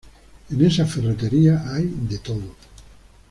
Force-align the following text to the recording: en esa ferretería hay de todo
en 0.49 0.65
esa 0.65 0.87
ferretería 0.87 1.63
hay 1.71 1.83
de 1.85 2.17
todo 2.17 2.55